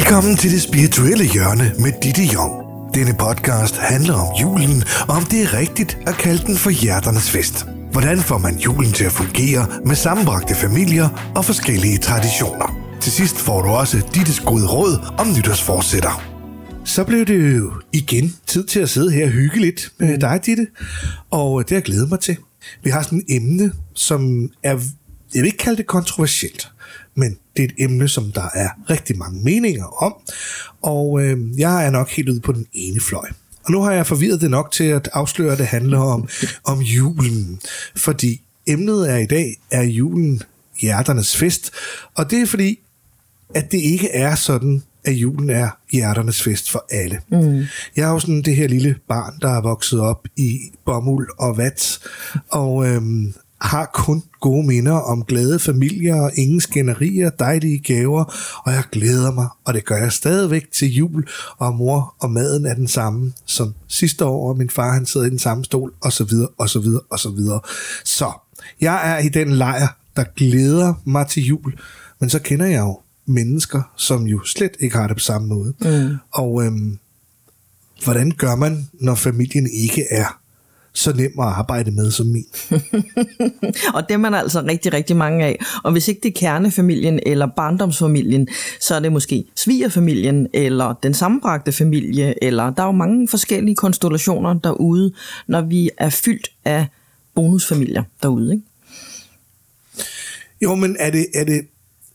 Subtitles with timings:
[0.00, 2.52] Velkommen til det spirituelle hjørne med Ditte Jong.
[2.94, 7.30] Denne podcast handler om julen, og om det er rigtigt at kalde den for hjerternes
[7.30, 7.66] fest.
[7.92, 12.96] Hvordan får man julen til at fungere med sammenbragte familier og forskellige traditioner?
[13.00, 16.22] Til sidst får du også Dittes gode råd om nytårsforsætter.
[16.84, 20.40] Så blev det jo igen tid til at sidde her og hygge lidt med dig,
[20.46, 20.66] Ditte.
[21.30, 22.36] Og det har jeg glædet mig til.
[22.82, 24.70] Vi har sådan et emne, som er,
[25.34, 26.68] jeg vil ikke kalde det kontroversielt,
[27.20, 30.14] men det er et emne, som der er rigtig mange meninger om,
[30.82, 33.28] og øh, jeg er nok helt ude på den ene fløj.
[33.64, 36.28] Og nu har jeg forvirret det nok til at afsløre, at det handler om,
[36.64, 37.60] om julen,
[37.96, 40.42] fordi emnet er i dag, er julen
[40.80, 41.70] hjerternes fest,
[42.16, 42.78] og det er fordi,
[43.54, 47.20] at det ikke er sådan, at julen er hjerternes fest for alle.
[47.28, 47.64] Mm.
[47.96, 51.56] Jeg er jo sådan det her lille barn, der er vokset op i bomuld og
[51.56, 51.98] vat,
[52.48, 58.24] og øhm, har kun gode minder om glade familier, ingen skænderier, dejlige gaver,
[58.64, 62.66] og jeg glæder mig, og det gør jeg stadigvæk til jul, og mor og maden
[62.66, 65.92] er den samme som sidste år, og min far han sidder i den samme stol,
[66.00, 67.60] og så videre, og så videre, og så videre.
[68.04, 68.32] Så
[68.80, 71.78] jeg er i den lejr, der glæder mig til jul,
[72.20, 75.74] men så kender jeg jo mennesker, som jo slet ikke har det på samme måde.
[75.80, 76.16] Mm.
[76.30, 76.98] Og øhm,
[78.04, 80.39] hvordan gør man, når familien ikke er
[80.92, 82.44] så nem at arbejde med som min.
[83.94, 85.58] og det er man altså rigtig, rigtig mange af.
[85.84, 88.48] Og hvis ikke det er kernefamilien eller barndomsfamilien,
[88.80, 93.76] så er det måske svigerfamilien eller den sammenbragte familie, eller der er jo mange forskellige
[93.76, 95.12] konstellationer derude,
[95.46, 96.86] når vi er fyldt af
[97.34, 98.52] bonusfamilier derude.
[98.52, 98.64] Ikke?
[100.62, 101.66] Jo, men er det, er det,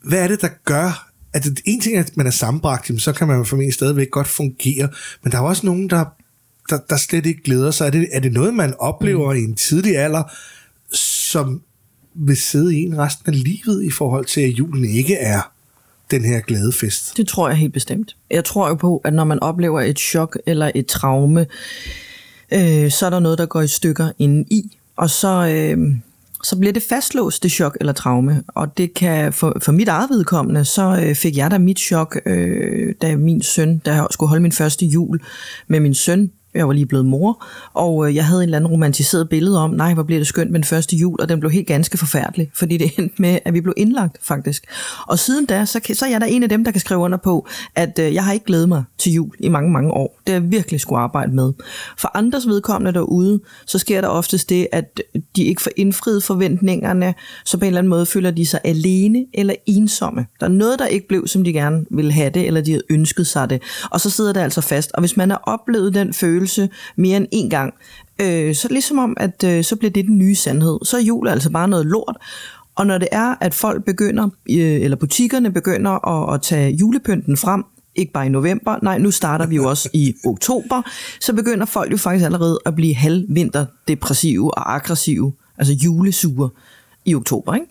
[0.03, 3.13] hvad er det, der gør, at det, en ting er, at man er sammenbragt, så
[3.13, 4.89] kan man formentlig stadigvæk godt fungere,
[5.23, 6.05] men der er også nogen, der
[6.69, 7.85] der, der slet ikke glæder sig?
[7.85, 9.39] Er det, er det noget, man oplever mm.
[9.39, 10.23] i en tidlig alder,
[10.91, 11.61] som
[12.13, 15.51] vil sidde i en resten af livet i forhold til, at julen ikke er
[16.11, 17.17] den her glade fest?
[17.17, 18.15] Det tror jeg helt bestemt.
[18.31, 21.45] Jeg tror jo på, at når man oplever et chok eller et traume,
[22.53, 25.47] øh, så er der noget, der går i stykker inden i, og så...
[25.47, 25.95] Øh,
[26.43, 28.43] så bliver det fastlåst, det chok eller traume.
[28.47, 32.19] Og det kan, for, for mit eget vedkommende, så øh, fik jeg da mit chok,
[32.25, 35.19] øh, da min søn, da jeg skulle holde min første jul
[35.67, 38.71] med min søn, jeg var lige blevet mor, og øh, jeg havde en eller anden
[38.71, 41.51] romantiseret billede om, nej, hvor bliver det skønt med den første jul, og den blev
[41.51, 44.65] helt ganske forfærdelig, fordi det endte med, at vi blev indlagt, faktisk.
[45.07, 47.17] Og siden da, så, så er jeg da en af dem, der kan skrive under
[47.17, 50.19] på, at øh, jeg har ikke glædet mig til jul i mange, mange år.
[50.27, 51.53] Det har jeg virkelig skulle arbejde med.
[51.97, 55.01] For andres vedkommende derude, så sker der oftest det, at
[55.35, 57.13] de ikke får indfriet forventningerne,
[57.45, 60.25] så på en eller anden måde føler de sig alene eller ensomme.
[60.39, 62.83] Der er noget, der ikke blev, som de gerne ville have det, eller de havde
[62.89, 63.61] ønsket sig det.
[63.91, 64.91] Og så sidder det altså fast.
[64.91, 67.73] Og hvis man har oplevet den følelse, følelse mere end en gang,
[68.21, 70.79] øh, så ligesom om, at øh, så bliver det den nye sandhed.
[70.83, 72.17] Så er jul altså bare noget lort,
[72.75, 77.37] og når det er, at folk begynder, øh, eller butikkerne begynder at, at tage julepynten
[77.37, 77.63] frem,
[77.95, 80.81] ikke bare i november, nej, nu starter vi jo også i oktober,
[81.19, 86.49] så begynder folk jo faktisk allerede at blive halvvinterdepressive og aggressive, altså julesure
[87.05, 87.67] i oktober, ikke?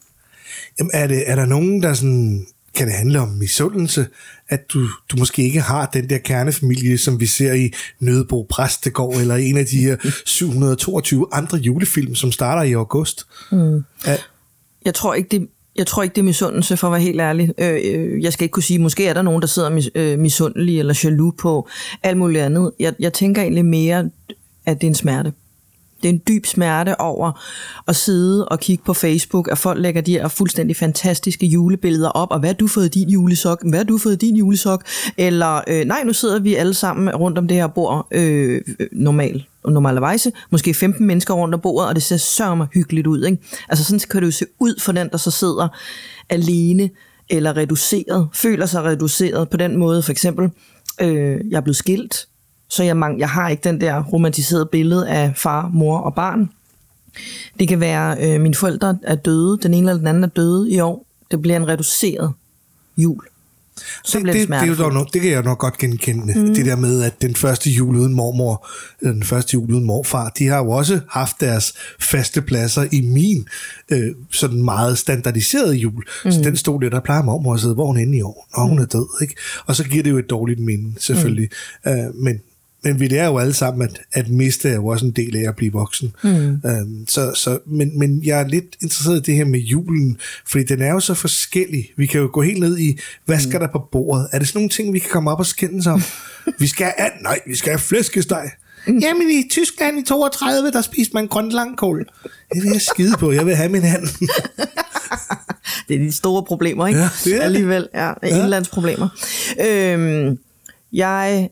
[0.78, 4.06] Jamen, er, det, er der nogen, der sådan kan det handle om misundelse,
[4.48, 9.14] at du, du måske ikke har den der kernefamilie, som vi ser i Nødebo Præstegård,
[9.14, 9.96] eller en af de her
[10.26, 13.26] 722 andre julefilm, som starter i august.
[13.52, 13.84] Mm.
[14.06, 14.16] Ja.
[14.84, 17.52] Jeg tror ikke, det, jeg tror ikke, det er misundelse, for at være helt ærlig.
[17.58, 20.18] Øh, øh, jeg skal ikke kunne sige, måske er der nogen, der sidder mis, øh,
[20.18, 21.68] misundelige eller jaloux på
[22.02, 22.72] alt muligt andet.
[22.80, 24.10] Jeg, jeg tænker egentlig mere,
[24.66, 25.32] at det er en smerte.
[26.04, 27.32] Det er en dyb smerte over
[27.88, 32.30] at sidde og kigge på Facebook, at folk lægger de her fuldstændig fantastiske julebilleder op,
[32.30, 33.62] og hvad har du fået din julesok?
[33.68, 34.84] Hvad har du fået din julesok?
[35.18, 39.44] Eller, øh, nej, nu sidder vi alle sammen rundt om det her bord, øh, normal,
[39.64, 43.24] normalerweise, måske 15 mennesker rundt om bordet, og det ser sørme hyggeligt ud.
[43.24, 43.38] Ikke?
[43.68, 45.68] Altså sådan kan det jo se ud for den, der så sidder
[46.30, 46.90] alene
[47.30, 50.02] eller reduceret, føler sig reduceret på den måde.
[50.02, 50.50] For eksempel,
[51.00, 52.28] øh, jeg er blevet skilt,
[52.74, 56.50] så jeg, mang, jeg har ikke den der romantiserede billede af far, mor og barn.
[57.60, 60.70] Det kan være, øh, mine forældre er døde, den ene eller den anden er døde
[60.70, 61.06] i år.
[61.30, 62.32] Det bliver en reduceret
[62.96, 63.20] jul.
[64.04, 66.40] Så det, det, det, er nok, det kan jeg nok godt genkende.
[66.40, 66.54] Mm.
[66.54, 68.68] Det der med, at den første jul uden mormor,
[69.02, 73.48] den første jul uden morfar, de har jo også haft deres faste pladser i min
[73.92, 76.04] øh, sådan meget standardiserede jul.
[76.24, 76.32] Mm.
[76.32, 78.64] Så den stod der, der plejer mormor at sidde, hvor hun inde i år, når
[78.64, 79.22] hun er død.
[79.22, 79.34] Ikke?
[79.66, 81.48] Og så giver det jo et dårligt minde, selvfølgelig.
[81.84, 81.92] Mm.
[81.92, 82.40] Øh, men
[82.84, 85.48] men vi lærer jo alle sammen, at, at miste er jo også en del af
[85.48, 86.12] at blive voksen.
[86.22, 86.60] Mm.
[86.66, 90.64] Øhm, så, så, men, men jeg er lidt interesseret i det her med julen, fordi
[90.64, 91.90] den er jo så forskellig.
[91.96, 93.60] Vi kan jo gå helt ned i, hvad skal mm.
[93.60, 94.28] der på bordet?
[94.32, 96.02] Er det sådan nogle ting, vi kan komme op og skændes om?
[96.60, 98.50] vi skal have, nej, vi skal have flæskesteg.
[98.86, 98.98] Mm.
[98.98, 102.06] Jamen i Tyskland i 32, der spiste man grønt langkål.
[102.54, 104.06] Det vil jeg skide på, jeg vil have min hand.
[105.88, 107.00] det er de store problemer, ikke?
[107.00, 107.42] Ja, det er.
[107.42, 108.12] Alligevel, ja.
[108.22, 108.42] ja.
[108.42, 109.08] Indlandsproblemer.
[109.60, 110.38] Øhm,
[110.92, 111.50] jeg,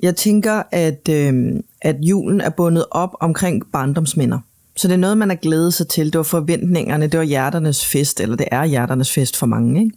[0.00, 4.38] jeg tænker, at, øh, at julen er bundet op omkring barndomsminder.
[4.76, 6.06] Så det er noget, man har glædet sig til.
[6.06, 9.80] Det var forventningerne, det var hjerternes fest, eller det er hjerternes fest for mange.
[9.80, 9.96] Ikke?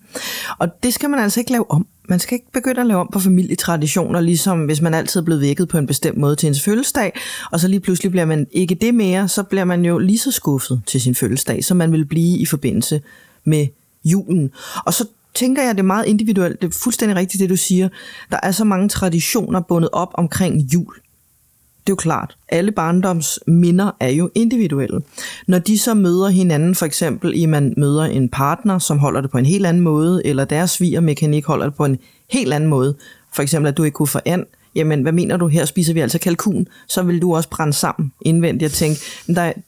[0.57, 1.88] Og det skal man altså ikke lave om.
[2.09, 5.42] Man skal ikke begynde at lave om på familietraditioner, ligesom hvis man altid er blevet
[5.42, 7.13] vækket på en bestemt måde til ens fødselsdag,
[7.51, 10.31] og så lige pludselig bliver man ikke det mere, så bliver man jo lige så
[10.31, 13.01] skuffet til sin fødselsdag, som man vil blive i forbindelse
[13.44, 13.68] med
[14.06, 14.51] julen.
[14.86, 16.62] Og så tænker jeg, det er meget individuelt.
[16.62, 17.89] Det er fuldstændig rigtigt, det du siger.
[18.31, 20.94] Der er så mange traditioner bundet op omkring jul.
[21.81, 22.38] Det er jo klart.
[22.50, 25.01] Alle barndoms minder er jo individuelle.
[25.48, 29.31] Når de så møder hinanden, for eksempel i man møder en partner, som holder det
[29.31, 31.98] på en helt anden måde, eller deres svigermekanik holder det på en
[32.30, 32.95] helt anden måde,
[33.33, 34.45] for eksempel at du ikke kunne få and,
[34.75, 38.13] jamen hvad mener du, her spiser vi altså kalkun, så vil du også brænde sammen
[38.22, 39.00] indvendigt og tænke,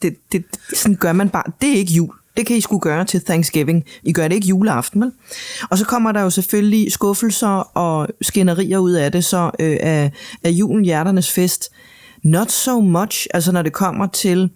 [0.02, 0.44] det, det,
[0.74, 2.14] sådan gør man bare, det er ikke jul.
[2.36, 3.84] Det kan I skulle gøre til Thanksgiving.
[4.02, 5.12] I gør det ikke juleaften, vel?
[5.70, 10.10] Og så kommer der jo selvfølgelig skuffelser og skænderier ud af det, så øh, er,
[10.42, 11.70] er julen hjerternes fest.
[12.22, 14.50] Not so much, altså når det kommer til,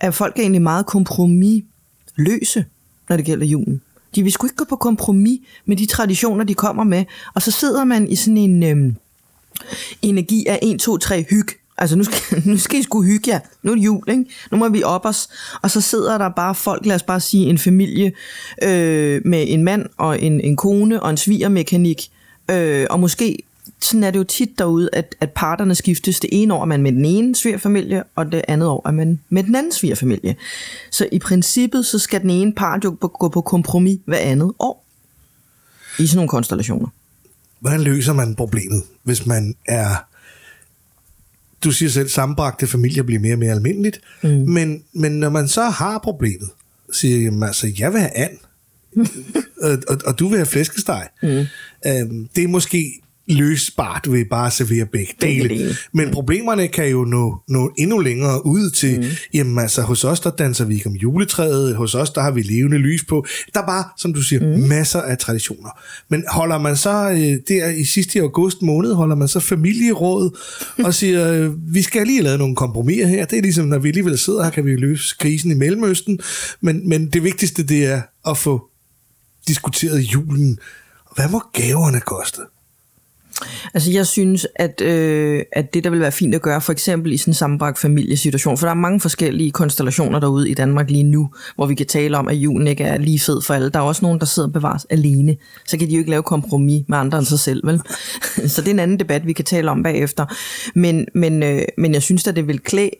[0.00, 2.64] at folk er egentlig meget kompromisløse,
[3.08, 3.82] når det gælder julen.
[4.14, 7.04] De vil sgu ikke gå på kompromis med de traditioner, de kommer med.
[7.34, 8.94] Og så sidder man i sådan en øh,
[10.02, 11.46] energi af 1, 2, 3 hyg.
[11.80, 13.40] Altså nu skal, nu skal I sgu hygge jer.
[13.62, 14.24] Nu er det jul, ikke?
[14.50, 15.28] Nu må vi op os.
[15.62, 18.12] Og så sidder der bare folk, lad os bare sige en familie
[18.62, 22.10] øh, med en mand og en, en kone og en svigermekanik.
[22.50, 23.42] Øh, og måske
[23.80, 26.20] sådan er det jo tit derude, at, at parterne skiftes.
[26.20, 29.20] Det ene år er man med den ene svigerfamilie, og det andet år er man
[29.28, 30.36] med den anden svigerfamilie.
[30.90, 34.84] Så i princippet, så skal den ene part jo gå på kompromis hver andet år.
[35.98, 36.88] I sådan nogle konstellationer.
[37.60, 40.09] Hvordan løser man problemet, hvis man er...
[41.64, 44.30] Du siger selv, sammenbragte familier bliver mere og mere almindeligt, mm.
[44.30, 46.48] men, men når man så har problemet,
[46.92, 48.38] siger man altså, jeg vil have and,
[49.62, 51.08] og, og, og du vil have flæskesteg.
[51.22, 51.28] Mm.
[51.86, 55.74] Øhm, det er måske løsbart ved bare at servere begge dele.
[55.92, 59.06] Men problemerne kan jo nå, nå endnu længere ud til, mm.
[59.34, 62.42] jamen altså hos os, der danser vi ikke om juletræet, hos os, der har vi
[62.42, 63.26] levende lys på.
[63.54, 64.62] Der er bare, som du siger, mm.
[64.62, 65.70] masser af traditioner.
[66.08, 70.38] Men holder man så øh, der i sidste august måned, holder man så familieråd
[70.86, 73.24] og siger, øh, vi skal lige lave nogle kompromiser her.
[73.24, 76.20] Det er ligesom, når vi alligevel sidder her, kan vi løse krisen i Mellemøsten.
[76.60, 78.70] Men, men det vigtigste, det er at få
[79.48, 80.58] diskuteret julen.
[81.16, 82.40] Hvad må gaverne koste?
[83.74, 87.12] Altså jeg synes, at, øh, at det der vil være fint at gøre, for eksempel
[87.12, 91.02] i sådan en sammenbragt familiesituation, for der er mange forskellige konstellationer derude i Danmark lige
[91.02, 93.70] nu, hvor vi kan tale om, at julen ikke er lige fed for alle.
[93.70, 95.36] Der er også nogen, der sidder og bevares alene.
[95.66, 97.82] Så kan de jo ikke lave kompromis med andre end sig selv, vel?
[98.52, 100.26] Så det er en anden debat, vi kan tale om bagefter.
[100.74, 102.90] Men, men, øh, men jeg synes, at det vil klæde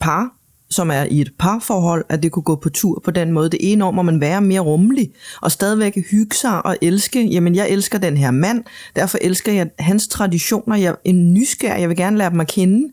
[0.00, 0.39] par
[0.70, 3.50] som er i et parforhold, at det kunne gå på tur på den måde.
[3.50, 7.26] Det ene år må man være mere rummelig, og stadigvæk hygge sig og elske.
[7.26, 8.64] Jamen, jeg elsker den her mand,
[8.96, 10.76] derfor elsker jeg hans traditioner.
[10.76, 12.92] Jeg er en nysgerrig, jeg vil gerne lære dem at kende.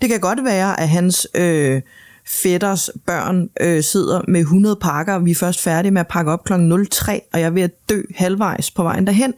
[0.00, 1.26] Det kan godt være, at hans...
[1.34, 1.82] Øh,
[2.26, 6.44] fætters børn øh, sidder med 100 pakker, vi er først færdige med at pakke op
[6.44, 6.52] kl.
[6.90, 9.34] 03, og jeg er ved at dø halvvejs på vejen derhen,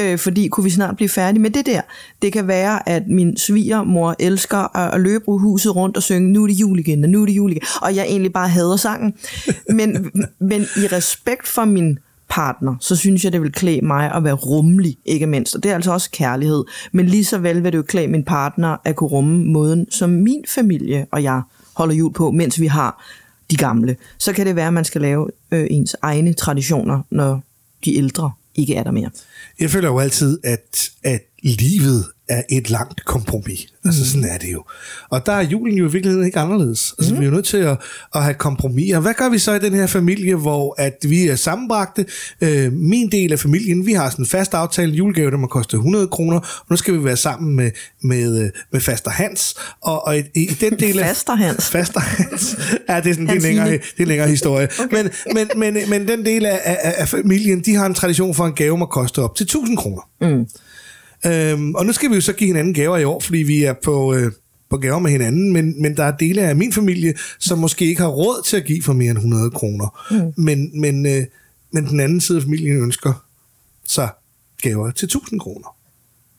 [0.00, 1.80] øh, fordi kunne vi snart blive færdige med det der.
[2.22, 6.42] Det kan være, at min svigermor elsker at, at løbe huset rundt og synge, nu
[6.42, 8.76] er det jul igen, og nu er det jul igen, og jeg egentlig bare hader
[8.76, 9.14] sangen.
[9.70, 10.10] Men,
[10.50, 11.98] men i respekt for min
[12.28, 15.54] partner, så synes jeg, det vil klæde mig at være rummelig, ikke mindst.
[15.54, 16.64] Og det er altså også kærlighed.
[16.92, 20.10] Men lige så vel vil det jo klæde min partner at kunne rumme måden, som
[20.10, 21.42] min familie og jeg
[21.76, 23.04] holder jul på, mens vi har
[23.50, 23.96] de gamle.
[24.18, 27.42] Så kan det være, at man skal lave øh, ens egne traditioner, når
[27.84, 29.10] de ældre ikke er der mere.
[29.60, 33.66] Jeg føler jo altid, at, at livet er et langt kompromis.
[33.84, 34.06] Altså mm.
[34.06, 34.64] sådan er det jo.
[35.10, 36.94] Og der er julen jo i virkeligheden ikke anderledes.
[36.98, 37.20] Altså mm.
[37.20, 37.76] vi er jo nødt til at,
[38.14, 39.00] at have kompromiser.
[39.00, 42.06] Hvad gør vi så i den her familie, hvor at vi er sammenbragte?
[42.40, 45.76] Øh, min del af familien, vi har sådan en fast aftale julegave, der må koste
[45.76, 47.70] 100 kroner, og nu skal vi være sammen med,
[48.02, 49.54] med, med Faster Hans.
[49.80, 51.06] Og, og i, i den del af...
[51.06, 51.70] Faster Hans?
[51.70, 52.56] Faster Hans.
[52.88, 54.68] Ja, det er, sådan, det er, en, længere, det er en længere historie.
[54.78, 55.02] okay.
[55.02, 58.44] men, men, men, men den del af, af, af familien, de har en tradition for,
[58.44, 60.02] at en gave må koste op til 1000 kroner.
[60.20, 60.46] Mm.
[61.26, 63.72] Øhm, og nu skal vi jo så give hinanden gaver i år, fordi vi er
[63.72, 64.32] på, øh,
[64.70, 68.00] på gaver med hinanden, men, men der er dele af min familie, som måske ikke
[68.00, 70.06] har råd til at give for mere end 100 kroner.
[70.10, 70.44] Mm.
[70.44, 71.24] Men, men, øh,
[71.70, 73.24] men den anden side af familien ønsker
[73.88, 74.08] så
[74.62, 75.76] gaver til 1000 kroner.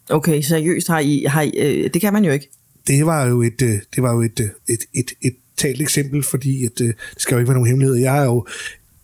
[0.10, 2.50] Okay, seriøst har I, har I øh, det kan man jo ikke.
[2.88, 6.24] Det var jo et, øh, det var jo et, øh, et, et, et talt eksempel,
[6.24, 7.96] fordi at, øh, det skal jo ikke være nogen hemmelighed.
[7.96, 8.48] Jeg er jo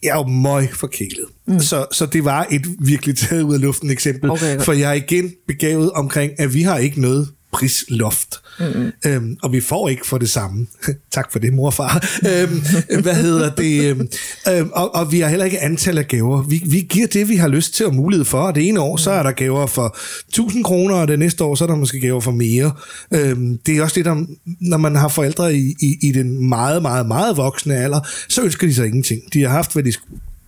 [0.03, 1.25] jeg er jo møg forkælet.
[1.47, 1.59] Mm.
[1.59, 4.31] Så, så det var et virkelig taget ud af luften eksempel.
[4.31, 8.41] Okay, for jeg er igen begavet omkring, at vi har ikke noget prisloft.
[8.61, 8.91] Mm-hmm.
[9.05, 10.67] Øhm, og vi får ikke for det samme.
[11.15, 12.05] tak for det, morfar.
[12.29, 12.61] øhm,
[13.01, 13.89] hvad hedder det?
[13.89, 14.09] Øhm,
[14.49, 16.43] øhm, og, og vi har heller ikke antal af gaver.
[16.43, 18.37] Vi, vi giver det, vi har lyst til og mulighed for.
[18.37, 21.55] Og det ene år, så er der gaver for 1000 kroner, og det næste år,
[21.55, 22.71] så er der måske gaver for mere.
[23.11, 24.25] Øhm, det er også det, der,
[24.59, 27.99] når man har forældre i, i, i den meget, meget, meget voksne alder,
[28.29, 29.21] så ønsker de sig ingenting.
[29.33, 29.93] De har haft, hvad de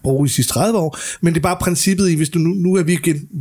[0.04, 2.50] bruge i de sidste 30 år, men det er bare princippet i, hvis du nu,
[2.50, 2.98] nu er vi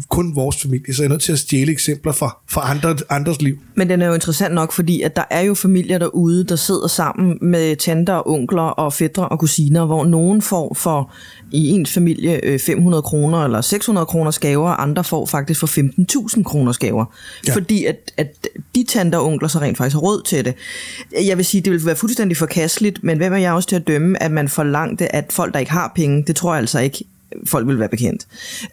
[0.08, 3.42] kun vores familie, så er jeg nødt til at stjæle eksempler fra, fra andre, andres
[3.42, 3.58] liv.
[3.74, 6.86] Men den er jo interessant nok, fordi at der er jo familier derude, der sidder
[6.86, 11.12] sammen med tanter og onkler og fædre og kusiner, hvor nogen får for
[11.52, 15.66] i ens familie 500 øh, kroner eller 600 kroner gaver, og andre får faktisk for
[16.36, 17.04] 15.000 kroner gaver.
[17.46, 17.54] Ja.
[17.54, 20.54] Fordi at, at de tanter og onkler så rent faktisk har råd til det.
[21.26, 23.86] Jeg vil sige, det vil være fuldstændig forkasteligt, men hvem er jeg også til at
[23.86, 27.04] dømme, at man forlangte, at folk, der ikke har penge, det tror jeg altså ikke,
[27.44, 28.26] folk vil være bekendt,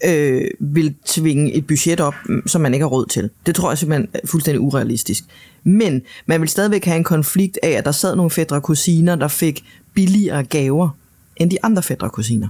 [0.05, 2.13] øh, vil tvinge et budget op,
[2.45, 3.29] som man ikke har råd til.
[3.45, 5.23] Det tror jeg simpelthen er fuldstændig urealistisk.
[5.63, 9.15] Men man vil stadigvæk have en konflikt af, at der sad nogle fædre og kusiner,
[9.15, 10.89] der fik billigere gaver
[11.37, 12.47] end de andre fædre og kusiner.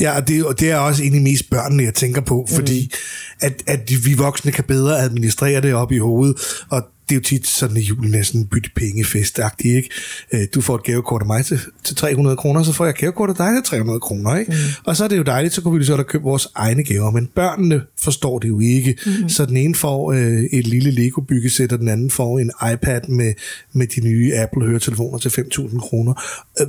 [0.00, 3.46] Ja, og det, og det er også egentlig mest børnene, jeg tænker på, fordi mm.
[3.46, 6.36] at, at vi voksne kan bedre administrere det op i hovedet,
[6.68, 9.90] og det er jo tit sådan i julen næsten bytte penge festagtigt, ikke?
[10.32, 12.98] Øh, du får et gavekort af mig til, til 300 kroner, så får jeg et
[12.98, 14.52] gavekort af dig til 300 kroner, ikke?
[14.52, 14.58] Mm.
[14.84, 17.10] Og så er det jo dejligt, så kunne vi så da købe vores egne gaver,
[17.10, 18.98] men børnene forstår det jo ikke.
[19.06, 19.28] Mm.
[19.28, 23.34] Så den ene får øh, et lille Lego-byggesæt, og den anden får en iPad med,
[23.72, 26.22] med de nye Apple-høretelefoner til 5.000 kroner.
[26.60, 26.66] Øh,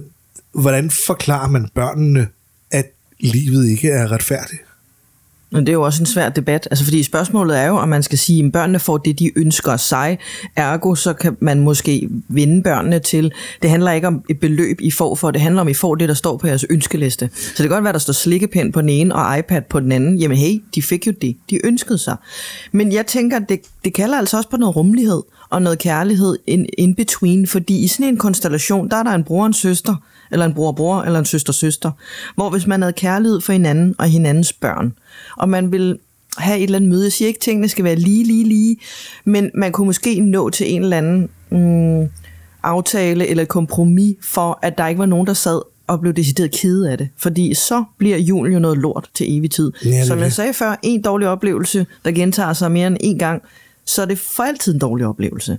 [0.51, 2.27] hvordan forklarer man børnene,
[2.71, 2.85] at
[3.19, 4.61] livet ikke er retfærdigt?
[5.51, 8.03] Men det er jo også en svær debat, altså fordi spørgsmålet er jo, om man
[8.03, 10.17] skal sige, at børnene får det, de ønsker sig,
[10.55, 13.31] ergo så kan man måske vinde børnene til.
[13.61, 15.95] Det handler ikke om et beløb, I får for, det handler om, at I får
[15.95, 17.29] det, der står på jeres ønskeliste.
[17.33, 19.91] Så det kan godt være, der står slikkepind på den ene og iPad på den
[19.91, 20.17] anden.
[20.17, 22.15] Jamen hey, de fik jo det, de ønskede sig.
[22.71, 26.65] Men jeg tænker, det, det kalder altså også på noget rummelighed og noget kærlighed in,
[26.77, 29.95] in between, fordi i sådan en konstellation, der er der en bror og en søster,
[30.31, 31.91] eller en bror-bror, eller en søster-søster.
[32.35, 34.93] Hvor hvis man havde kærlighed for hinanden og hinandens børn,
[35.37, 35.99] og man vil
[36.37, 38.77] have et eller andet møde, jeg siger ikke, at tingene skal være lige, lige, lige,
[39.25, 42.09] men man kunne måske nå til en eller anden mm,
[42.63, 46.91] aftale eller kompromis for, at der ikke var nogen, der sad og blev decideret kede
[46.91, 47.09] af det.
[47.17, 49.71] Fordi så bliver julen jo noget lort til evig tid.
[49.85, 53.41] Ja, Som jeg sagde før, en dårlig oplevelse, der gentager sig mere end en gang,
[53.85, 55.57] så er det for altid en dårlig oplevelse.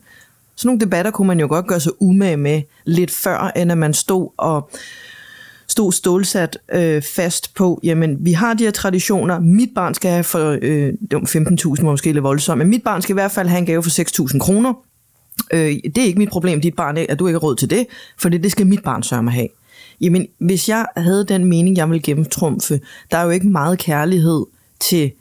[0.61, 3.79] Sådan nogle debatter kunne man jo godt gøre sig umage med lidt før, end at
[3.79, 4.71] man stod og
[5.69, 10.25] stod stålsat øh, fast på, jamen, vi har de her traditioner, mit barn skal have
[10.25, 13.67] for øh, 15.000, måske lidt voldsomt, men mit barn skal i hvert fald have en
[13.67, 13.91] gave for
[14.31, 14.75] 6.000 kroner.
[15.53, 17.87] Øh, det er ikke mit problem, dit barn, at du ikke har råd til det,
[18.19, 19.49] for det, det skal mit barn sørge mig have.
[20.01, 24.47] Jamen, hvis jeg havde den mening, jeg ville gennemtrumfe, der er jo ikke meget kærlighed
[24.81, 25.13] til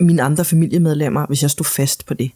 [0.00, 2.30] mine andre familiemedlemmer, hvis jeg stod fast på det.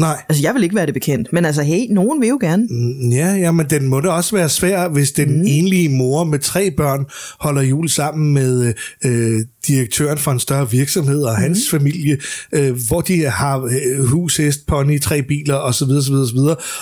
[0.00, 0.22] Nej.
[0.28, 2.66] Altså, jeg vil ikke være det bekendt, men altså, hey, nogen vil jo gerne.
[2.70, 5.44] Mm, ja, ja, men den må da også være svær, hvis den mm.
[5.46, 7.06] enlige mor med tre børn
[7.40, 11.42] holder jul sammen med øh, direktøren for en større virksomhed og mm.
[11.42, 12.18] hans familie,
[12.52, 15.90] øh, hvor de har øh, hus, hest, pony, tre biler osv.
[15.90, 16.38] osv., osv.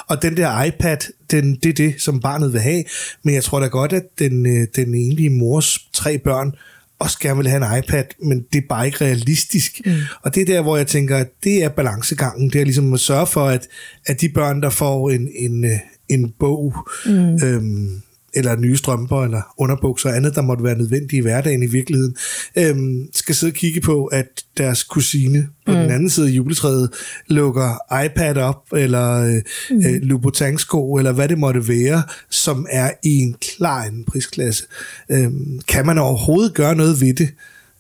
[0.09, 0.97] Og den der iPad,
[1.31, 2.85] den, det er det, som barnet vil have.
[3.25, 6.53] Men jeg tror da godt, at den, øh, den enlige mors tre børn
[6.99, 9.81] også gerne vil have en iPad, men det er bare ikke realistisk.
[9.87, 9.93] Mm.
[10.23, 12.51] Og det er der, hvor jeg tænker, at det er balancegangen.
[12.51, 13.69] Det er ligesom at sørge for, at,
[14.07, 15.79] at de børn, der får en, en, øh,
[16.09, 16.75] en bog,
[17.07, 17.45] mm.
[17.45, 18.03] øhm,
[18.39, 22.17] eller nye strømper, eller underbukser og andet, der måtte være nødvendigt i hverdagen i virkeligheden,
[22.57, 25.79] øhm, skal sidde og kigge på, at deres kusine på mm.
[25.79, 26.91] den anden side af juletræet
[27.27, 29.87] lukker iPad op, eller øh, mm.
[29.87, 34.65] øh, Louboutin-sko, eller hvad det måtte være, som er i en klar anden prisklasse.
[35.11, 37.29] Øhm, kan man overhovedet gøre noget ved det?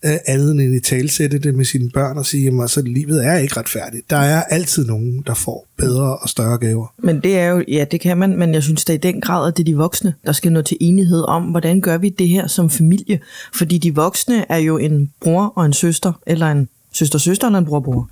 [0.04, 3.36] Øh, andet end i talsætte det med sine børn og sige, at altså, livet er
[3.36, 4.10] ikke retfærdigt.
[4.10, 6.94] Der er altid nogen, der får bedre og større gaver.
[6.98, 9.48] Men det er jo, ja, det kan man, men jeg synes da i den grad,
[9.48, 12.28] at det er de voksne, der skal nå til enighed om, hvordan gør vi det
[12.28, 13.20] her som familie?
[13.54, 17.66] Fordi de voksne er jo en bror og en søster, eller en søster-søster eller en
[17.66, 18.10] bror-bror.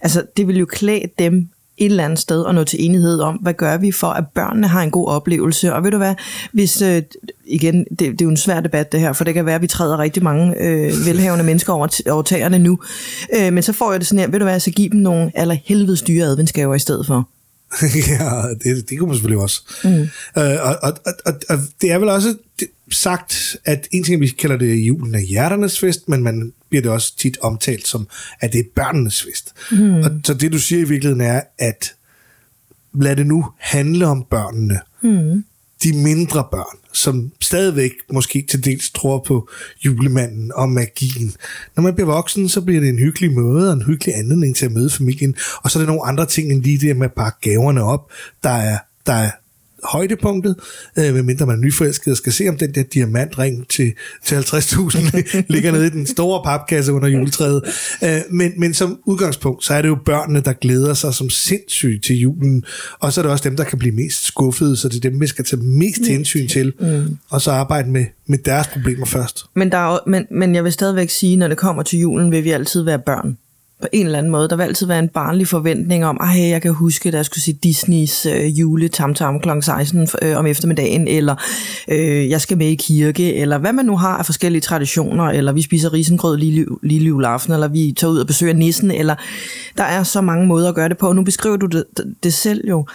[0.00, 1.48] Altså, det vil jo klæde dem
[1.84, 4.68] et eller andet sted og nå til enighed om, hvad gør vi for, at børnene
[4.68, 5.74] har en god oplevelse.
[5.74, 6.14] Og ved du hvad,
[6.52, 7.02] hvis, øh,
[7.44, 9.62] igen, det, det er jo en svær debat det her, for det kan være, at
[9.62, 12.78] vi træder rigtig mange øh, velhavende mennesker over, over tagerne nu.
[13.36, 15.32] Øh, men så får jeg det sådan her, ved du hvad, så giv dem nogle
[15.34, 17.28] aller helvedes dyre adventsgaver i stedet for.
[18.10, 19.62] ja, det, det kunne man selvfølgelig også.
[19.84, 19.90] Mm.
[19.90, 20.92] Øh, og, og,
[21.26, 22.36] og, og det er vel også
[22.90, 26.90] sagt, at en ting, vi kalder det julen af hjerternes fest, men man bliver det
[26.90, 28.08] også tit omtalt som,
[28.40, 29.52] at det er børnenes fest.
[29.70, 29.94] Mm.
[29.94, 31.94] Og så det, du siger i virkeligheden er, at
[32.94, 34.80] lad det nu handle om børnene.
[35.02, 35.44] Mm.
[35.82, 39.48] de mindre børn, som stadigvæk måske til dels tror på
[39.84, 41.34] julemanden og magien.
[41.76, 44.66] Når man bliver voksen, så bliver det en hyggelig måde og en hyggelig anledning til
[44.66, 45.36] at møde familien.
[45.62, 48.10] Og så er der nogle andre ting end lige det med at pakke gaverne op,
[48.42, 49.30] der er, der er
[49.84, 50.56] højdepunktet,
[50.98, 53.92] øh, medmindre man er nyforelsket og skal se, om den der diamantring til,
[54.24, 57.62] til 50.000 ligger nede i den store papkasse under juletræet.
[58.04, 62.04] Øh, men, men som udgangspunkt, så er det jo børnene, der glæder sig som sindssygt
[62.04, 62.64] til julen,
[63.00, 65.20] og så er det også dem, der kan blive mest skuffede, så det er dem,
[65.20, 67.18] vi skal tage mest hensyn til, mm.
[67.30, 69.44] og så arbejde med, med deres problemer først.
[69.54, 72.44] Men, der er, men, men jeg vil stadigvæk sige, når det kommer til julen, vil
[72.44, 73.36] vi altid være børn
[73.82, 74.48] på en eller anden måde.
[74.48, 77.42] Der vil altid være en barnlig forventning om, at jeg kan huske, at jeg skulle
[77.42, 79.48] se Disneys øh, jule tam tam kl.
[79.60, 81.36] 16 øh, om eftermiddagen, eller
[81.88, 85.52] øh, jeg skal med i kirke, eller hvad man nu har af forskellige traditioner, eller
[85.52, 89.14] vi spiser risengrød lille, lille juleaften, eller vi tager ud og besøger nissen, eller
[89.76, 91.12] der er så mange måder at gøre det på.
[91.12, 91.84] Nu beskriver du det,
[92.22, 92.86] det selv jo.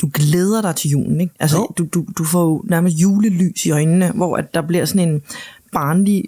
[0.00, 1.34] Du glæder dig til julen, ikke?
[1.40, 5.08] Altså, du, du, du får jo nærmest julelys i øjnene, hvor at der bliver sådan
[5.08, 5.22] en
[5.72, 6.24] barnlig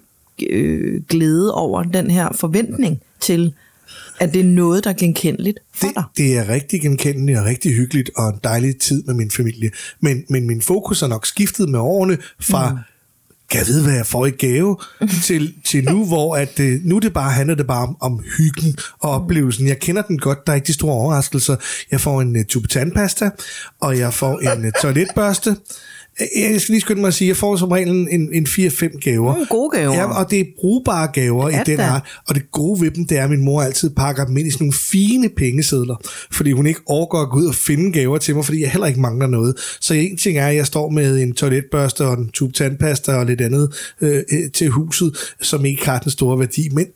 [0.50, 3.54] øh, glæde over den her forventning til,
[4.20, 6.04] at det er noget, der er genkendeligt for det, dig.
[6.16, 9.70] Det er rigtig genkendeligt og rigtig hyggeligt og en dejlig tid med min familie.
[10.00, 12.78] Men, men min fokus er nok skiftet med årene fra, mm.
[13.50, 14.76] kan jeg vide, hvad jeg får i gave,
[15.26, 18.76] til, til nu, hvor at, uh, nu det bare handler det bare om, om hyggen
[19.00, 19.68] og oplevelsen.
[19.68, 21.56] Jeg kender den godt, der er ikke de store overraskelser.
[21.90, 23.30] Jeg får en uh, tube tandpasta,
[23.80, 25.56] og jeg får en uh, toiletbørste,
[26.20, 29.36] jeg skal lige skynde mig at sige, jeg får som regel en, en 4-5 gaver.
[29.36, 29.94] Mm, gode gaver.
[29.94, 32.00] Ja, og det er brugbare gaver ja, i den her.
[32.28, 34.50] Og det gode ved dem, det er, at min mor altid pakker dem ind i
[34.50, 35.96] sådan nogle fine pengesedler.
[36.32, 38.86] Fordi hun ikke overgår at gå ud og finde gaver til mig, fordi jeg heller
[38.86, 39.54] ikke mangler noget.
[39.80, 43.26] Så en ting er, at jeg står med en toiletbørste og en tube tandpasta og
[43.26, 44.22] lidt andet øh,
[44.54, 46.68] til huset, som ikke har den store værdi.
[46.72, 46.86] Men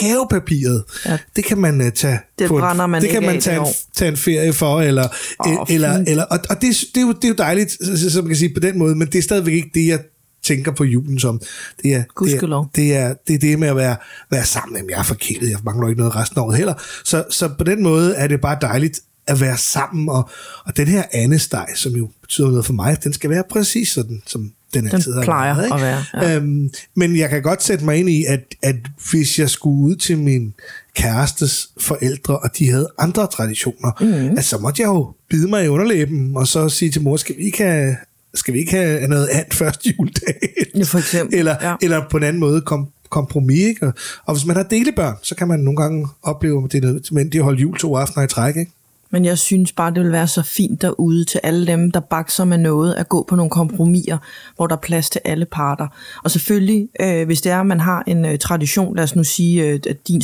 [0.00, 1.18] gavepapiret, ja.
[1.36, 3.66] det kan man uh, tage det på en, man det kan man tage en,
[3.96, 7.24] tage en ferie for eller oh, eller eller og, og det, det, er jo, det
[7.24, 7.70] er jo dejligt
[8.12, 9.98] som man kan sige på den måde, men det er stadigvæk ikke det jeg
[10.42, 11.40] tænker på julen som.
[11.82, 13.96] Det er det er, det er, det er det med at være,
[14.30, 14.76] være sammen.
[14.76, 16.74] Jamen, jeg er forkælet, jeg mangler ikke noget resten af året heller.
[17.04, 20.30] Så, så på den måde er det bare dejligt at være sammen, og,
[20.66, 24.22] og den her andesteg, som jo betyder noget for mig, den skal være præcis sådan,
[24.26, 25.74] som den altid den plejer været, ikke?
[25.74, 26.04] at være.
[26.14, 26.36] Ja.
[26.36, 28.76] Øhm, men jeg kan godt sætte mig ind i, at, at
[29.10, 30.54] hvis jeg skulle ud til min
[30.94, 34.38] kærestes forældre, og de havde andre traditioner, mm.
[34.38, 37.36] at så måtte jeg jo bide mig i underlæben, og så sige til mor, skal
[37.36, 37.96] vi ikke have,
[38.34, 40.40] skal vi ikke have noget andet første juledag?
[40.76, 41.38] Ja, for eksempel.
[41.38, 41.74] eller, ja.
[41.82, 43.58] eller på en anden måde kom, kompromis.
[43.58, 43.86] Ikke?
[43.86, 43.92] Og,
[44.26, 47.40] og hvis man har delebørn, så kan man nogle gange opleve, at det er nødvendigt
[47.40, 48.56] at holde jul to aftener i træk.
[48.56, 48.72] Ikke?
[49.10, 52.44] Men jeg synes bare, det vil være så fint derude til alle dem, der bakser
[52.44, 54.18] med noget, at gå på nogle kompromiser,
[54.56, 55.88] hvor der er plads til alle parter.
[56.24, 59.24] Og selvfølgelig, øh, hvis det er, at man har en øh, tradition, lad os nu
[59.24, 60.20] sige, øh, at din,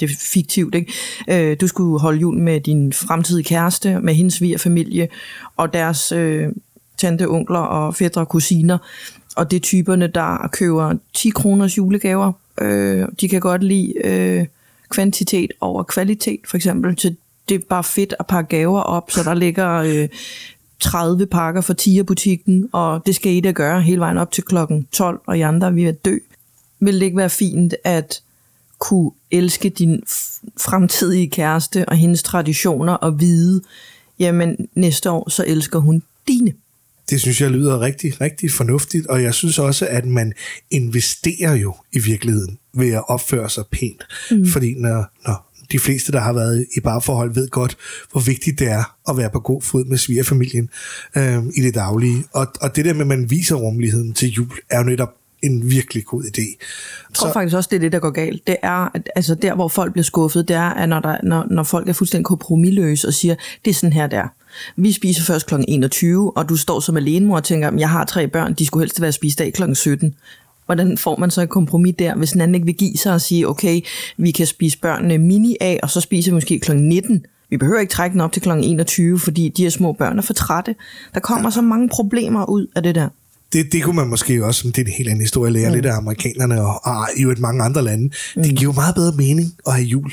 [0.00, 0.92] det er fiktivt, ikke?
[1.28, 5.08] Øh, du skulle holde jul med din fremtidige kæreste, med hendes familie
[5.56, 6.48] og deres øh,
[6.96, 8.78] tante, onkler og fædre og kusiner.
[9.36, 12.32] Og det er typerne, der køber 10 kroners julegaver.
[12.60, 13.92] Øh, de kan godt lide...
[14.04, 14.46] Øh,
[14.90, 16.98] kvantitet over kvalitet, for eksempel.
[16.98, 17.14] Så
[17.48, 20.08] det er bare fedt at pakke gaver op, så der ligger øh,
[20.80, 24.86] 30 pakker for Tia-butikken, og det skal I da gøre hele vejen op til klokken
[24.92, 26.18] 12, og I andre vi er dø.
[26.80, 28.22] Vil det ikke være fint at
[28.78, 30.02] kunne elske din
[30.60, 33.62] fremtidige kæreste og hendes traditioner og vide,
[34.18, 36.52] jamen næste år så elsker hun dine.
[37.10, 40.32] Det synes jeg lyder rigtig, rigtig fornuftigt, og jeg synes også, at man
[40.70, 44.06] investerer jo i virkeligheden ved at opføre sig pænt.
[44.30, 44.46] Mm.
[44.46, 47.76] Fordi når, når de fleste, der har været i parforhold, ved godt,
[48.12, 50.68] hvor vigtigt det er at være på god fod med svigerfamilien
[51.16, 52.24] øh, i det daglige.
[52.32, 55.70] Og, og det der med, at man viser rummeligheden til jul, er jo netop en
[55.70, 56.56] virkelig god idé.
[57.08, 58.46] Jeg tror så, faktisk også, det er det, der går galt.
[58.46, 61.46] Det er, at, altså der, hvor folk bliver skuffet, det er, at når, der, når,
[61.50, 64.28] når folk er fuldstændig kompromilløse og siger, det er sådan her, der.
[64.76, 65.54] Vi spiser først kl.
[65.68, 69.00] 21, og du står som alenemor og tænker, jeg har tre børn, de skulle helst
[69.00, 69.74] være spist af kl.
[69.74, 70.14] 17
[70.68, 73.20] hvordan får man så et kompromis der, hvis den anden ikke vil give sig og
[73.20, 73.80] sige, okay,
[74.16, 76.76] vi kan spise børnene mini af, og så spiser vi måske kl.
[76.76, 77.24] 19.
[77.50, 78.48] Vi behøver ikke trække den op til kl.
[78.50, 80.74] 21, fordi de her små børn er for trætte.
[81.14, 83.08] Der kommer så mange problemer ud af det der.
[83.52, 85.74] Det, det kunne man måske også, som det er en helt anden historie, lære mm.
[85.74, 88.10] lidt af amerikanerne og, og i et mange andre lande.
[88.36, 88.42] Mm.
[88.42, 90.12] Det giver jo meget bedre mening at have jul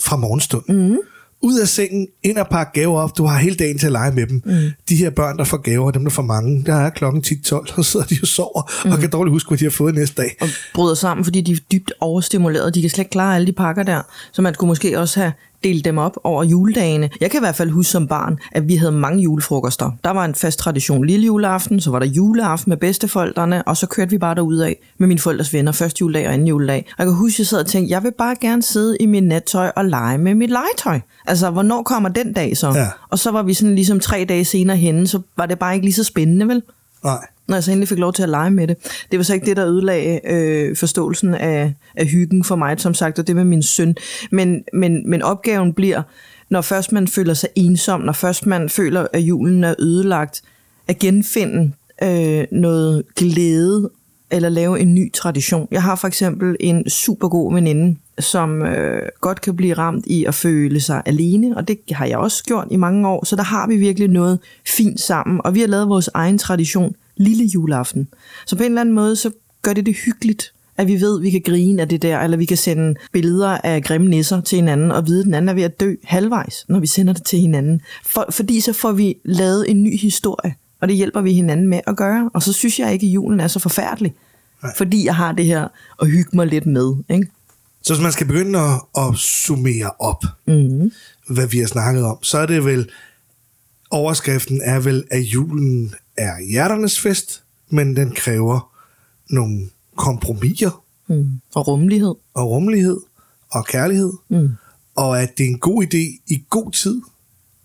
[0.00, 0.64] fra morgenstund.
[0.68, 0.98] Mm
[1.42, 3.18] ud af sengen, ind og pakke gaver op.
[3.18, 4.42] Du har hele dagen til at lege med dem.
[4.44, 4.70] Mm.
[4.88, 7.66] De her børn, der får gaver, dem der får mange, der er klokken 10-12, og
[7.76, 8.90] så sidder de og sover, mm.
[8.90, 10.36] og kan dårligt huske, hvad de har fået næste dag.
[10.40, 12.74] Og bryder sammen, fordi de er dybt overstimuleret.
[12.74, 14.02] De kan slet ikke klare alle de pakker der.
[14.32, 15.32] Så man skulle måske også have
[15.64, 17.10] dele dem op over juledagene.
[17.20, 19.90] Jeg kan i hvert fald huske som barn, at vi havde mange julefrokoster.
[20.04, 23.86] Der var en fast tradition lille juleaften, så var der juleaften med bedsteforældrene, og så
[23.86, 26.86] kørte vi bare derud af med mine forældres venner, første juledag og anden juledag.
[26.88, 29.06] Og jeg kan huske, at jeg sad og tænkte, jeg vil bare gerne sidde i
[29.06, 31.00] min nattøj og lege med mit legetøj.
[31.26, 32.68] Altså, hvornår kommer den dag så?
[32.68, 32.86] Ja.
[33.10, 35.86] Og så var vi sådan ligesom tre dage senere henne, så var det bare ikke
[35.86, 36.62] lige så spændende, vel?
[37.04, 38.76] Nej når jeg så endelig fik lov til at lege med det.
[39.10, 42.94] Det var så ikke det, der ødelagde øh, forståelsen af, af hyggen for mig, som
[42.94, 43.96] sagt, og det med min søn.
[44.30, 46.02] Men, men, men opgaven bliver,
[46.50, 50.42] når først man føler sig ensom, når først man føler, at julen er ødelagt,
[50.88, 53.90] at genfinde øh, noget glæde
[54.30, 55.68] eller lave en ny tradition.
[55.70, 60.24] Jeg har for eksempel en super god veninde, som øh, godt kan blive ramt i
[60.24, 63.42] at føle sig alene, og det har jeg også gjort i mange år, så der
[63.42, 68.08] har vi virkelig noget fint sammen, og vi har lavet vores egen tradition, lille juleaften.
[68.46, 69.30] Så på en eller anden måde, så
[69.62, 72.36] gør det det hyggeligt, at vi ved, at vi kan grine af det der, eller
[72.36, 75.52] vi kan sende billeder af grimme nisser til hinanden, og vide, at den anden er
[75.54, 77.80] ved at dø halvvejs, når vi sender det til hinanden.
[78.06, 81.80] For, fordi så får vi lavet en ny historie, og det hjælper vi hinanden med
[81.86, 82.30] at gøre.
[82.34, 84.14] Og så synes jeg ikke, at julen er så forfærdelig,
[84.62, 84.72] Nej.
[84.76, 85.68] fordi jeg har det her
[86.02, 86.94] at hygge mig lidt med.
[87.10, 87.26] Ikke?
[87.82, 90.92] Så hvis man skal begynde at, at summere op, Mm.
[91.28, 92.88] hvad vi har snakket om, så er det vel,
[93.90, 98.74] overskriften er vel, at julen er hjerternes fest, men den kræver
[99.30, 101.40] nogle kompromiser Mm.
[101.54, 102.14] Og rummelighed.
[102.34, 103.00] og rummelighed
[103.50, 104.48] og kærlighed, Mm.
[104.94, 107.00] og at det er en god idé i god tid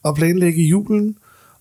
[0.06, 1.18] at planlægge julen,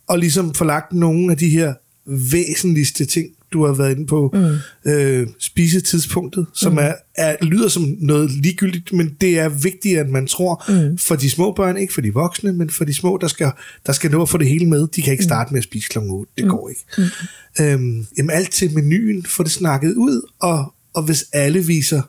[0.07, 4.35] og ligesom få lagt nogle af de her væsentligste ting, du har været inde på,
[4.35, 4.91] mm.
[4.91, 6.79] øh, spisetidspunktet, som mm.
[6.79, 10.99] er, er, lyder som noget ligegyldigt, men det er vigtigt, at man tror, mm.
[10.99, 13.51] for de små børn, ikke for de voksne, men for de små, der skal,
[13.87, 14.89] der skal nå at få det hele med.
[14.89, 15.99] De kan ikke starte med at spise kl.
[15.99, 16.51] 8, det mm.
[16.51, 16.85] går ikke.
[16.99, 17.65] Mm.
[17.65, 22.03] Øhm, jamen alt til menuen, få det snakket ud, og, og hvis alle viser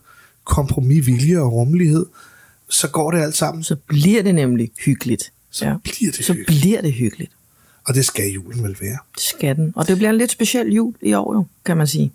[0.46, 2.06] kompromis, vilje og rummelighed,
[2.70, 3.64] så går det alt sammen.
[3.64, 5.32] Så bliver det nemlig hyggeligt.
[5.52, 6.62] Så bliver det så hyggeligt.
[6.62, 7.32] bliver det hyggeligt.
[7.88, 8.98] Og det skal julen vel være.
[9.16, 9.74] Det skal den.
[9.76, 12.12] Og det bliver en lidt speciel jul i år jo, kan man sige.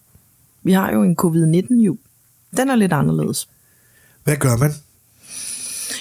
[0.62, 1.98] Vi har jo en covid-19 jul.
[2.56, 3.48] Den er lidt anderledes.
[4.24, 4.72] Hvad gør man?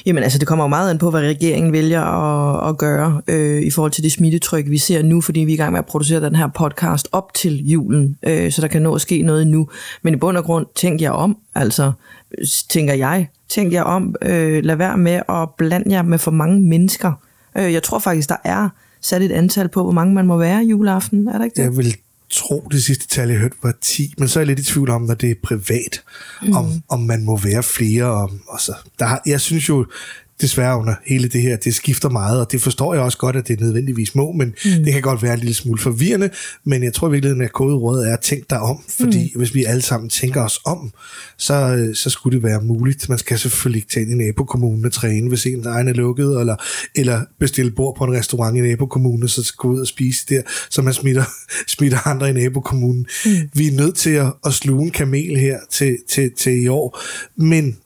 [0.05, 3.61] Jamen altså, det kommer jo meget an på, hvad regeringen vælger at, at gøre øh,
[3.61, 5.85] i forhold til det smittetryk, vi ser nu, fordi vi er i gang med at
[5.85, 9.47] producere den her podcast op til julen, øh, så der kan nå at ske noget
[9.47, 9.69] nu.
[10.01, 11.91] Men i bund og grund, tænk jer om, altså,
[12.69, 16.61] tænker jeg, tænk jer om, øh, lad være med at blande jer med for mange
[16.61, 17.13] mennesker.
[17.57, 18.69] Øh, jeg tror faktisk, der er
[19.01, 21.63] sat et antal på, hvor mange man må være juleaften, er der ikke det?
[21.63, 21.95] Jeg vil
[22.29, 24.89] tro, det sidste tal, jeg hørte, var 10, men så er jeg lidt i tvivl
[24.89, 26.01] om, når det er privat,
[26.41, 26.55] mm.
[26.55, 28.03] om, om man må være flere.
[28.05, 29.85] Om, og så, der, har- jeg synes jo,
[30.41, 33.47] desværre under hele det her, det skifter meget, og det forstår jeg også godt, at
[33.47, 34.83] det er nødvendigvis må, men mm.
[34.83, 36.29] det kan godt være en lille smule forvirrende,
[36.63, 39.39] men jeg tror i virkeligheden, at koderådet er at tænke dig om, fordi mm.
[39.39, 40.91] hvis vi alle sammen tænker os om,
[41.37, 43.09] så, øh, så skulle det være muligt.
[43.09, 46.55] Man skal selvfølgelig ikke tage i nabokommunen og træne, hvis en egen er lukket, eller,
[46.95, 50.41] eller bestille bord på en restaurant i nabokommunen, så skal gå ud og spise der,
[50.69, 51.23] så man smitter,
[51.75, 53.05] smitter andre i nabokommunen.
[53.25, 53.31] Mm.
[53.53, 56.99] Vi er nødt til at, at sluge en kamel her til, til, til i år,
[57.35, 57.77] men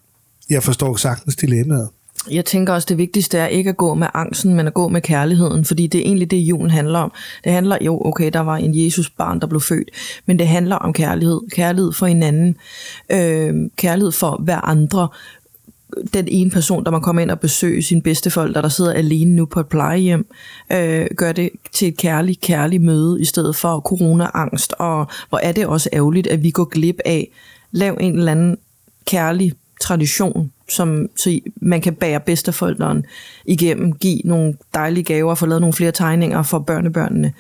[0.50, 1.90] jeg forstår sagtens dilemmaet.
[2.32, 5.02] Jeg tænker også, det vigtigste er ikke at gå med angsten, men at gå med
[5.02, 7.12] kærligheden, fordi det er egentlig det, julen handler om.
[7.44, 9.92] Det handler, jo, okay, der var en Jesus-barn, der blev født,
[10.26, 11.42] men det handler om kærlighed.
[11.52, 12.58] Kærlighed for hinanden,
[13.10, 15.08] øh, kærlighed for hver andre.
[16.14, 19.46] Den ene person, der man kommer ind og besøger sine bedsteforældre, der sidder alene nu
[19.46, 20.28] på et plejehjem,
[20.72, 24.74] øh, gør det til et kærligt, kærligt møde, i stedet for corona-angst.
[24.80, 27.32] Og hvor er det også ærgerligt, at vi går glip af,
[27.72, 28.58] lav en eller anden
[29.06, 33.06] kærlig tradition, som, så man kan bære bedsteforældren
[33.46, 37.34] igennem, give nogle dejlige gaver, få lavet nogle flere tegninger for børnebørnene,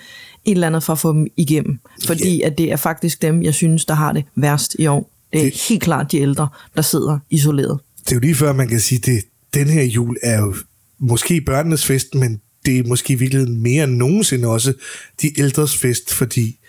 [0.45, 1.79] et eller andet for at få dem igennem.
[2.05, 5.11] Fordi at det er faktisk dem, jeg synes, der har det værst i år.
[5.33, 7.79] Det er Det- helt klart de ældre, der sidder isoleret.
[8.05, 10.55] det er jo lige før, man kan sige, at den her jul er jo
[10.99, 14.73] måske børnenes fest, men det er måske i virkeligheden mere end nogensinde også
[15.21, 16.59] de ældres fest, fordi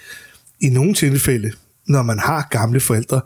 [0.60, 1.52] i nogle tilfælde,
[1.86, 3.20] når man har gamle forældre,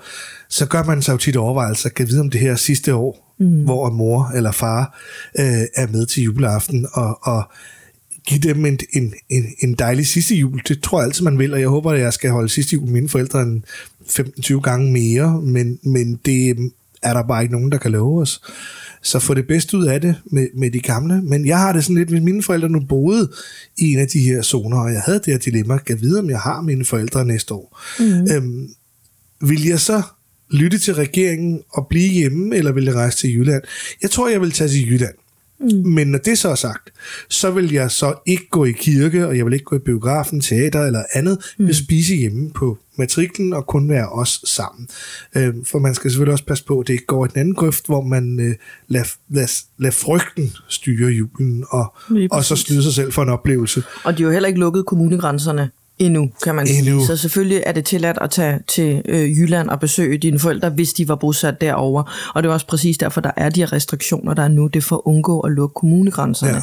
[0.49, 3.65] så gør man sig jo tit overvejelser, kan vide om det her sidste år, mm.
[3.65, 4.99] hvor mor eller far
[5.39, 7.51] øh, er med til juleaften, og, og
[8.27, 10.61] give dem en, en, en, en dejlig sidste jul.
[10.69, 12.85] Det tror jeg altid, man vil, og jeg håber, at jeg skal holde sidste jul
[12.85, 13.65] med mine forældre en
[14.09, 16.71] 15-20 gange mere, men, men det
[17.03, 18.43] er der bare ikke nogen, der kan love os.
[19.03, 21.23] Så få det bedste ud af det med, med de gamle.
[21.23, 23.33] Men jeg har det sådan lidt, hvis mine forældre nu boede
[23.79, 26.31] i en af de her zoner, og jeg havde det her dilemma, kan vide, om
[26.31, 27.81] jeg har mine forældre næste år.
[27.99, 28.33] Mm.
[28.33, 28.69] Øhm,
[29.41, 30.03] vil jeg så
[30.51, 33.63] lytte til regeringen og blive hjemme, eller vil jeg rejse til Jylland?
[34.03, 35.15] Jeg tror, jeg vil tage til Jylland.
[35.61, 35.91] Mm.
[35.91, 36.93] Men når det så er sagt,
[37.29, 40.41] så vil jeg så ikke gå i kirke, og jeg vil ikke gå i biografen,
[40.41, 41.39] teater eller andet.
[41.59, 41.63] Mm.
[41.63, 44.89] Jeg vil spise hjemme på matriklen og kun være os sammen.
[45.37, 47.55] Øh, for man skal selvfølgelig også passe på, at det ikke går i den anden
[47.55, 48.55] grøft, hvor man øh,
[48.89, 51.95] lader lad, lad frygten styre julen, og,
[52.31, 53.83] og så snyde sig selv for en oplevelse.
[54.05, 56.99] Og de har jo heller ikke lukket kommunegrænserne endnu, kan man Endnu.
[56.99, 57.07] sige.
[57.07, 60.93] Så selvfølgelig er det tilladt at tage til øh, Jylland og besøge dine forældre, hvis
[60.93, 62.05] de var bosat derovre.
[62.35, 64.67] Og det er også præcis derfor, der er de her restriktioner, der er nu.
[64.67, 66.53] Det er for at undgå at lukke kommunegrænserne.
[66.55, 66.61] Ja.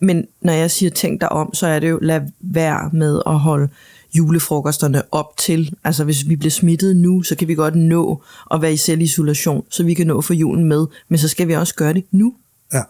[0.00, 3.38] Men når jeg siger tænk dig om, så er det jo lad være med at
[3.38, 3.68] holde
[4.16, 5.74] julefrokosterne op til.
[5.84, 8.22] Altså hvis vi bliver smittet nu, så kan vi godt nå
[8.54, 10.86] at være i selvisolation, så vi kan nå for julen med.
[11.08, 12.34] Men så skal vi også gøre det nu.
[12.72, 12.82] Ja.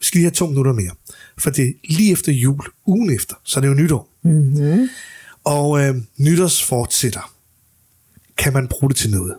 [0.00, 0.90] Skal lige have to minutter mere.
[1.38, 4.09] For det lige efter jul, ugen efter, så er det jo nytår.
[4.22, 4.88] Mm-hmm.
[5.44, 7.34] Og øh, nytårsfortsætter,
[8.36, 9.36] kan man bruge det til noget?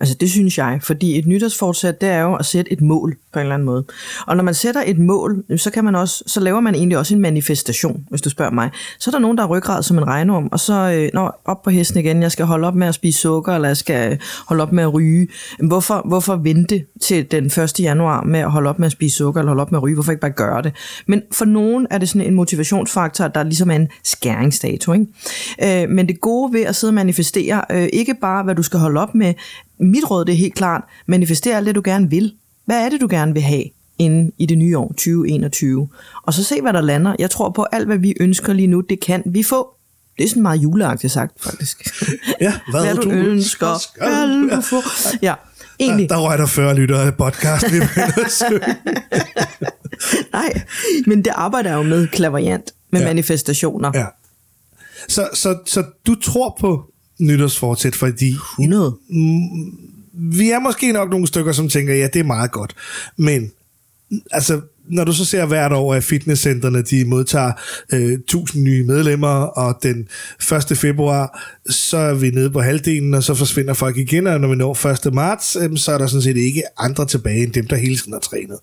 [0.00, 3.38] Altså det synes jeg, fordi et nytårsfortsæt, det er jo at sætte et mål på
[3.38, 3.84] en eller anden måde.
[4.26, 7.14] Og når man sætter et mål, så kan man også, så laver man egentlig også
[7.14, 8.70] en manifestation, hvis du spørger mig.
[8.98, 11.62] Så er der nogen, der er ryggrad som en regnorm, og så øh, når op
[11.62, 14.62] på hesten igen, jeg skal holde op med at spise sukker, eller jeg skal holde
[14.62, 15.28] op med at ryge.
[15.62, 17.80] Hvorfor, hvorfor vente til den 1.
[17.80, 19.94] januar med at holde op med at spise sukker, eller holde op med at ryge?
[19.94, 20.72] Hvorfor ikke bare gøre det?
[21.06, 24.92] Men for nogen er det sådan en motivationsfaktor, der ligesom er en skæringsdato.
[24.92, 25.82] Ikke?
[25.82, 28.80] Øh, men det gode ved at sidde og manifestere, øh, ikke bare hvad du skal
[28.80, 29.34] holde op med,
[29.80, 32.32] mit råd det er helt klart, manifester alt det, du gerne vil.
[32.64, 33.64] Hvad er det, du gerne vil have
[33.98, 35.88] inden i det nye år 2021?
[36.22, 37.16] Og så se, hvad der lander.
[37.18, 39.74] Jeg tror på, alt, hvad vi ønsker lige nu, det kan vi få.
[40.18, 41.88] Det er sådan meget juleagtigt sagt, faktisk.
[42.40, 44.76] Ja, hvad, hvad du ønsker, skal du få.
[45.22, 45.34] Ja,
[45.80, 46.08] egentlig.
[46.08, 47.78] Der, der røg der 40 lyttere af podcast, vi.
[50.32, 50.62] Nej,
[51.06, 53.06] men det arbejder jo med klaverjant, med ja.
[53.06, 53.90] manifestationer.
[53.94, 54.06] Ja.
[55.08, 58.96] Så, så, så du tror på nytårsfortsæt, fordi 100.
[60.12, 62.74] vi er måske nok nogle stykker, som tænker, ja, det er meget godt.
[63.16, 63.50] Men
[64.30, 67.52] altså, når du så ser hvert år, at fitnesscentrene de modtager
[67.92, 70.08] øh, 1000 nye medlemmer, og den
[70.70, 70.78] 1.
[70.78, 74.56] februar, så er vi nede på halvdelen, og så forsvinder folk igen, og når vi
[74.56, 75.14] når 1.
[75.14, 78.12] marts, øh, så er der sådan set ikke andre tilbage, end dem, der hele tiden
[78.12, 78.58] har trænet.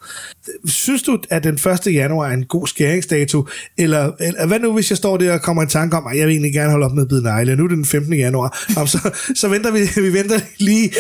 [0.65, 1.53] Synes du, at den
[1.87, 1.93] 1.
[1.93, 5.63] januar er en god skæringsdato, eller, eller hvad nu, hvis jeg står der og kommer
[5.63, 7.63] i tanke om, at jeg vil egentlig gerne holde op med at bide negle, nu
[7.63, 8.13] er det den 15.
[8.13, 10.91] januar, så, så venter vi, vi venter lige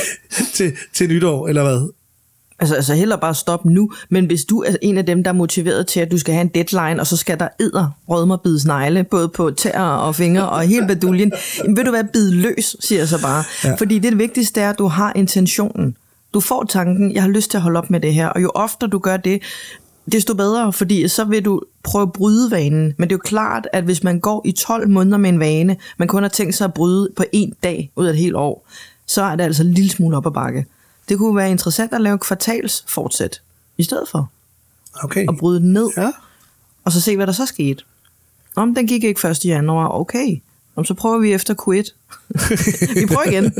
[0.53, 1.89] til, til nytår, eller hvad?
[2.59, 5.35] Altså, altså heller bare stop nu, men hvis du er en af dem, der er
[5.35, 8.65] motiveret til, at du skal have en deadline, og så skal der æder rødmer bides
[8.65, 11.31] negle, både på tæer og fingre og hele baduljen,
[11.63, 13.43] jamen vil du være bid løs, siger jeg så bare.
[13.63, 13.75] Ja.
[13.75, 15.97] Fordi det, det vigtigste er, at du har intentionen.
[16.33, 18.51] Du får tanken, jeg har lyst til at holde op med det her, og jo
[18.55, 19.41] oftere du gør det,
[20.11, 22.93] desto bedre, fordi så vil du prøve at bryde vanen.
[22.97, 25.77] Men det er jo klart, at hvis man går i 12 måneder med en vane,
[25.97, 28.67] man kun har tænkt sig at bryde på en dag ud af et helt år,
[29.07, 30.65] så er det altså en lille smule op ad bakke.
[31.09, 33.41] Det kunne være interessant at lave kvartalsfortsæt
[33.77, 34.29] i stedet for
[35.03, 35.25] Okay.
[35.29, 36.11] at bryde den ned, Ja.
[36.83, 37.83] og så se, hvad der så skete.
[38.55, 39.45] Om den gik ikke 1.
[39.45, 40.41] januar, okay.
[40.75, 41.93] Om så prøver vi efter Q1.
[43.01, 43.53] vi prøver igen.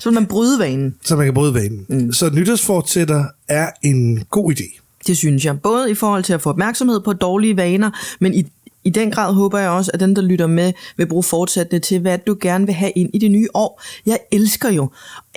[0.00, 0.94] Så man bryde vanen.
[1.04, 1.86] så man kan bryde vanen.
[1.88, 2.12] Mm.
[2.12, 4.80] Så nytårsfortsætter er en god idé.
[5.06, 5.60] Det synes jeg.
[5.60, 8.46] Både i forhold til at få opmærksomhed på dårlige vaner, men i,
[8.84, 12.00] i den grad håber jeg også, at den, der lytter med, vil bruge fortsættende til,
[12.00, 13.82] hvad du gerne vil have ind i det nye år.
[14.06, 14.82] Jeg elsker jo,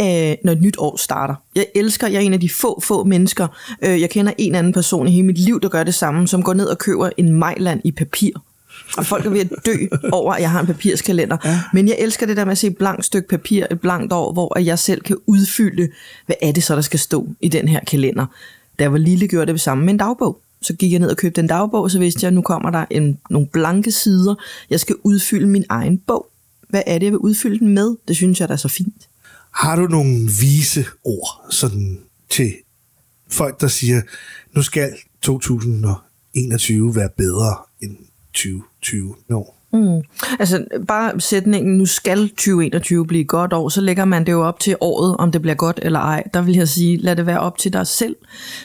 [0.01, 1.35] øh, når et nyt år starter.
[1.55, 3.47] Jeg elsker, jeg er en af de få, få mennesker.
[3.81, 6.43] Øh, jeg kender en anden person i hele mit liv, der gør det samme, som
[6.43, 8.31] går ned og køber en Mejland i papir.
[8.97, 9.75] Og folk er ved at dø
[10.11, 11.37] over, at jeg har en papirskalender.
[11.45, 11.61] Ja.
[11.73, 14.33] Men jeg elsker det der med at se et blankt stykke papir, et blankt år,
[14.33, 15.89] hvor jeg selv kan udfylde,
[16.25, 18.25] hvad er det så, der skal stå i den her kalender.
[18.79, 20.39] Da jeg var lille, gjorde det samme med en dagbog.
[20.61, 22.85] Så gik jeg ned og købte en dagbog, så vidste jeg, at nu kommer der
[22.91, 24.35] en, nogle blanke sider.
[24.69, 26.27] Jeg skal udfylde min egen bog.
[26.69, 27.95] Hvad er det, jeg vil udfylde den med?
[28.07, 29.09] Det synes jeg, der er så fint.
[29.53, 32.53] Har du nogle vise ord sådan til
[33.29, 34.01] folk, der siger,
[34.55, 37.97] nu skal 2021 være bedre end
[38.33, 39.15] 2020?
[39.29, 39.43] No.
[39.73, 40.01] Mm.
[40.39, 44.43] Altså bare sætningen, nu skal 2021 blive et godt år, så lægger man det jo
[44.43, 46.23] op til året, om det bliver godt eller ej.
[46.33, 48.15] Der vil jeg sige, lad det være op til dig selv.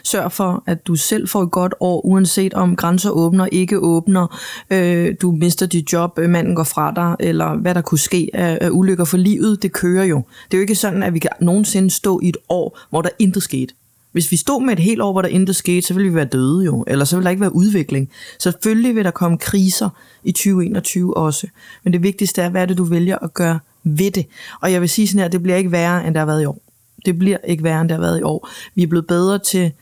[0.04, 4.38] Sørg for, at du selv får et godt år, uanset om grænser åbner, ikke åbner,
[4.70, 8.30] øh, du mister dit job, øh, manden går fra dig, eller hvad der kunne ske
[8.34, 10.22] af, af ulykker for livet, det kører jo.
[10.44, 13.10] Det er jo ikke sådan, at vi kan nogensinde stå i et år, hvor der
[13.18, 13.74] intet skete.
[14.12, 16.24] Hvis vi stod med et helt år, hvor der intet skete, så ville vi være
[16.24, 18.10] døde jo, eller så ville der ikke være udvikling.
[18.38, 19.88] Selvfølgelig vil der komme kriser
[20.24, 21.46] i 2021 også,
[21.84, 24.26] men det vigtigste er, hvad er det, du vælger at gøre ved det.
[24.60, 26.44] Og jeg vil sige sådan her, det bliver ikke værre, end der har været i
[26.44, 26.62] år.
[27.06, 28.48] Det bliver ikke værre, end der har været i år.
[28.74, 29.72] Vi er blevet bedre til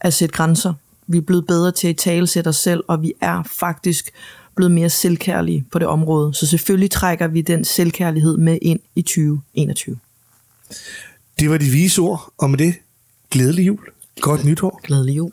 [0.00, 0.74] at sætte grænser.
[1.06, 4.10] Vi er blevet bedre til at talesætte os selv, og vi er faktisk
[4.56, 6.34] blevet mere selvkærlige på det område.
[6.34, 9.98] Så selvfølgelig trækker vi den selvkærlighed med ind i 2021.
[11.38, 12.74] Det var de vise ord, og med det,
[13.30, 13.78] glædelig jul.
[14.20, 14.80] Godt nytår.
[14.84, 15.32] Glædelig jul.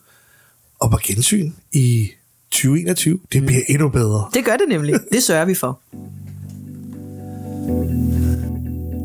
[0.80, 2.12] Og på gensyn i
[2.52, 3.20] 2021.
[3.32, 4.30] Det bliver endnu bedre.
[4.34, 4.96] Det gør det nemlig.
[5.12, 5.80] Det sørger vi for.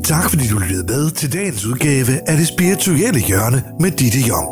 [0.03, 4.47] Tak fordi du lyttede med til dagens udgave af Det Spirituelle Hjørne med Ditte Jong.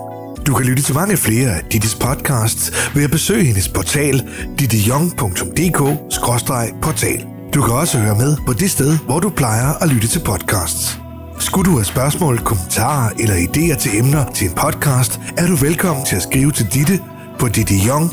[0.45, 7.25] Du kan lytte til mange flere af Dittes podcasts ved at besøge hendes portal dittejong.dk-portal.
[7.54, 10.99] Du kan også høre med på det sted, hvor du plejer at lytte til podcasts.
[11.39, 16.06] Skulle du have spørgsmål, kommentarer eller idéer til emner til en podcast, er du velkommen
[16.06, 16.99] til at skrive til Ditte
[17.39, 18.12] på dittejong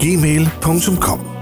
[0.00, 1.37] gmail.com.